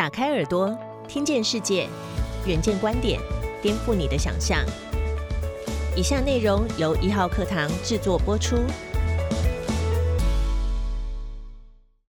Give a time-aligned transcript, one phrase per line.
[0.00, 0.74] 打开耳朵，
[1.06, 1.86] 听见世界，
[2.46, 3.20] 远见观点，
[3.60, 4.64] 颠覆你的想象。
[5.94, 8.56] 以下内容由一号课堂制作播出。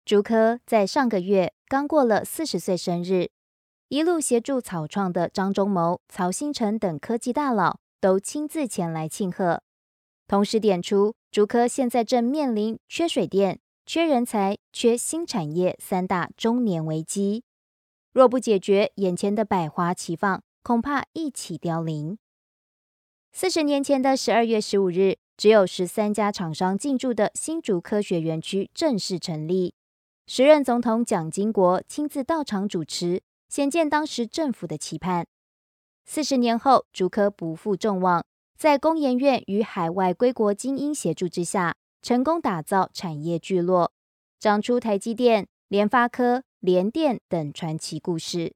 [0.03, 3.29] 竹科在上个月刚过了四十岁生日，
[3.87, 9.61] 一路协助草创的张忠谋、曹新成等科技大佬都亲自前来庆贺，
[10.27, 17.45] 同时点出竹科现在正面临缺水电、缺人才、缺新产业三大中年危机。
[18.17, 22.17] 若不解决眼前的百花齐放，恐怕一起凋零。
[23.31, 29.75] 四十年前的十二月十五日，只有十三家厂商进驻的新竹科学园区正式成立。
[30.25, 35.27] 时任总统蒋经国亲自到场主持，显见当时政府的期盼。
[36.07, 38.25] 四十年后，竹科不负众望，
[38.57, 43.91] 在工研院与海外归国精英协助之下，成功打造产业聚落，
[44.39, 46.41] 长出台积电、联发科。
[46.59, 48.55] 联电等传奇故事，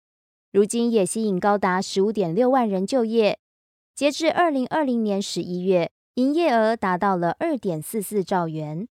[0.52, 3.38] 如今也吸引高达十五点六万人就业。
[3.94, 8.88] 截至二零二零年十一月，营业额达到了二点四四兆元。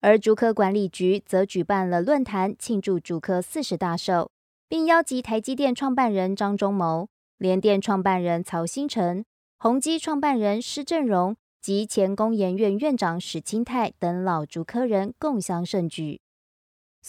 [0.00, 4.30] 而竹科管理局则举办了论坛，庆祝竹科四十大寿，
[4.66, 9.22] 并邀集台积电创办人张忠谋、联电创办人曹新成、
[9.58, 16.22] 宏基创办人施正荣及前工研院院长史清泰等老竹科人共襄盛举。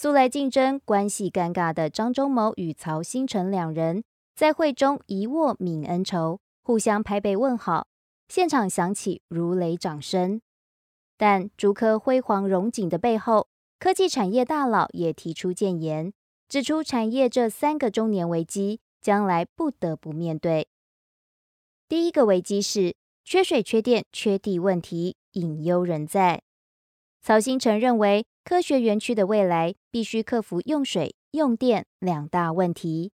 [0.02, 4.02] 素来竞争关系尴尬的张忠谋与曹新成两人，
[4.34, 7.86] 在会中一握泯恩仇，互相拍背问好，
[8.26, 10.40] 现场响起如雷掌声。
[11.18, 13.48] 但竹科辉煌荣景的背后，
[13.78, 16.14] 科技产业大佬也提出谏言，
[16.48, 20.68] 指出产业这三个中年危机，将来不得不面对。
[21.86, 26.40] 第一个危机是缺水、缺电、缺地问题，隐忧仍在。
[27.22, 28.26] 曹新成认为。
[28.42, 33.12] 科学园区的未来必须克服用水、用电两大问题。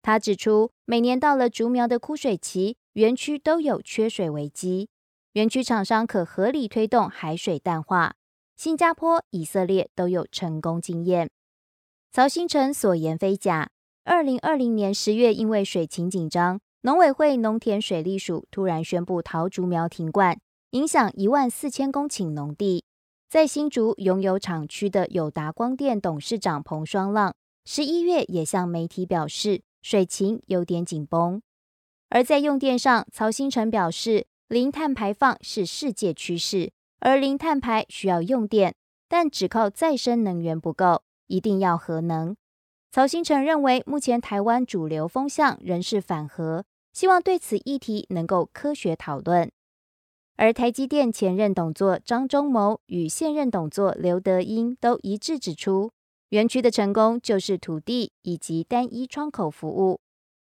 [0.00, 4.88] 他指出，每年到了竹苗的枯水期，园区都有缺水危机。
[5.32, 8.14] 园区厂商可合理推动海水淡化，
[8.56, 11.28] 新加坡、以色列都有成功经验。
[12.12, 13.68] 曹新成所言非假。
[14.04, 22.84] 二零二零年十月，因为水情紧张，农委会农田水利署突然宣布桃竹苗停灌，影响一万四千公顷农地。
[23.28, 27.34] 在新竹拥有厂区的友达光电董事长彭双浪，
[27.66, 31.42] 十一月也向媒体表示，水情有点紧绷。
[32.08, 38.74] 而在用电上，曹新成表示，零碳排放是世界趋势，而零碳排需要用电，
[39.10, 42.34] 但只靠再生能源不够，一定要核能。
[42.90, 49.52] 曹新成认为，目前台湾主流风向仍是反核，希望对此议题能够科学讨论。
[50.38, 55.90] 而台积电前任董座张忠谋与现任董座刘德英都一致指出，
[56.28, 59.98] 园区的成功就是土地以及单一窗口服务。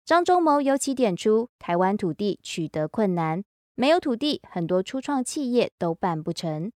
[0.05, 3.43] 张忠谋尤其点出，台湾土地取得困难，
[3.75, 6.71] 没有土地，很多初创企业都办不成。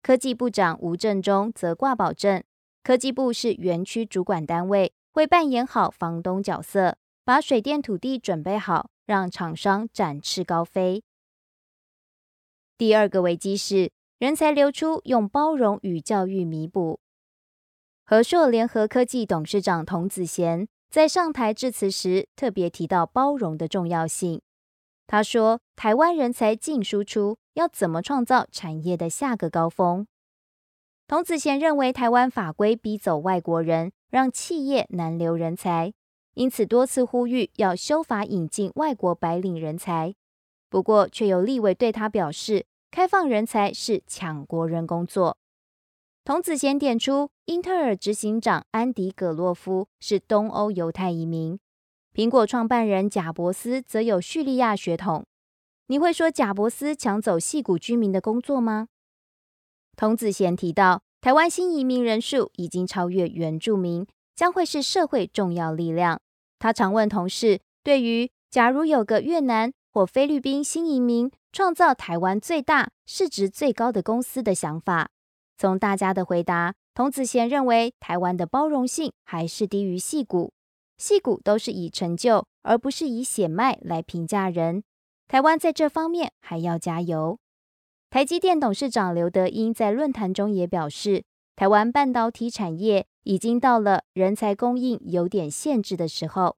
[0.00, 2.42] 科技部长吴振中则挂保证，
[2.82, 11.04] 科技部是园区主管单位，会扮演好房东角色，把水电土地准备好，让厂商展翅高飞。
[12.82, 16.98] 第二个危机是人才流出，用包容与教育弥补。
[18.02, 24.42] 和硕联合科技董事长童子贤在上台致辞时，特别提到包容的重要性。
[25.06, 30.08] 他说：“台湾人才净输出，要怎么创造产业的下个高峰？”
[31.06, 35.92] 童子贤认为，台湾法规逼走外国人，让企业难留人才，
[36.34, 40.12] 因此多次呼吁要修法引进外国白领人才。
[40.68, 42.66] 不过，却有立委对他表示。
[42.92, 45.38] 开放人才是抢国人工作。
[46.24, 51.58] 童子贤点出，英特尔执行长安迪·葛洛夫是东欧犹太移民，
[52.12, 55.24] 苹果创办人贾伯斯则有叙利亚血统。
[55.86, 58.88] 你会说贾伯斯抢走戏谷居民的工作吗？
[59.96, 66.20] 童子贤提到，台湾新移民人数已经超越原住民，将会是社会重要力量。
[66.58, 71.32] 他常问同事，对于假如有个越南或菲律宾新移民。
[71.52, 75.10] 创造台湾最大市值最高的公司的想法，
[75.58, 80.54] 从大家的回答，童子贤认为台湾的包容性还是低于戏骨，
[80.96, 84.82] 戏骨都是以成就而不是以血脉来评价人。
[85.28, 87.38] 台湾在这方面还要加油。
[88.08, 91.22] 台积电董事长刘德英在论坛中也表示，
[91.54, 96.56] 台湾半导体产业已经到了人才供应有点限制的时候，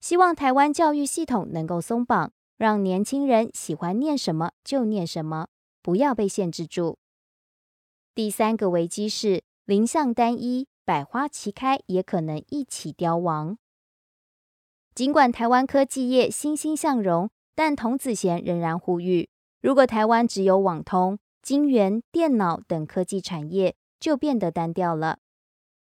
[0.00, 2.32] 希望台湾教育系统能够松绑。
[2.62, 5.48] 让年轻人喜欢念什么就念什么，
[5.82, 6.96] 不要被限制住。
[8.14, 13.58] 第三个危机是林相单一，百花齐开也可能一起凋亡。
[14.94, 19.28] 尽管台湾科技业欣欣向荣，但童子贤仍然呼吁，
[19.60, 25.18] 如果台湾只有网通、晶圆、电脑等科技产业，就变得单调了。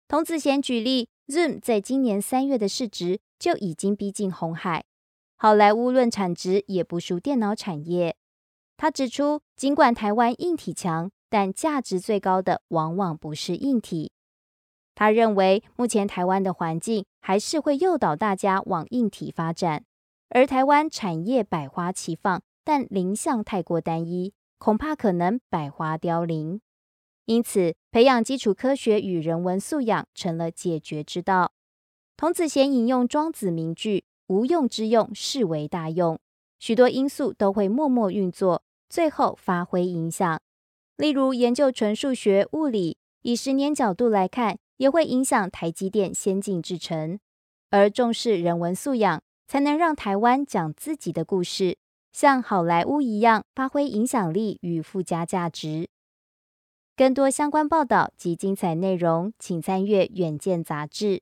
[0.07, 4.83] 童子贤举例，Zoom 在今年三月的市值就已经逼近红海，
[5.41, 8.15] 好莱坞论产值也不输电脑产业。
[8.77, 14.11] 他指出，尽管台湾硬体强，但价值最高的往往不是硬体。
[14.93, 19.83] 他认为，目前台湾的环境还是会诱导大家往硬体发展，
[20.29, 26.61] 而台湾产业百花齐放，但林相太过单一，恐怕可能百花凋零。
[27.25, 31.51] 因此，培养基础科学与人文素养成了解决之道。
[32.15, 36.17] 童子贤引用庄子名句：“无用之用，视为大用。”
[36.57, 40.39] 许多因素都会默默运作，最后发挥影响。
[40.95, 44.57] 例如，研究纯数学、物理，以十年角度来看。
[44.77, 47.19] 也会影响台积电先进制程，
[47.69, 51.77] 而重视人文素养，才能让台湾讲自己的故事，
[52.11, 55.87] 像好莱坞一样发挥影响力与附加价值。
[56.97, 61.21] 更多相关报道及精彩内容，请参阅《远见》杂志。